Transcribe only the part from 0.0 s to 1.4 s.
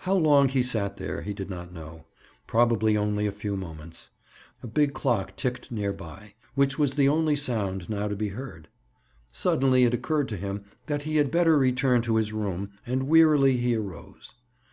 How long he sat there he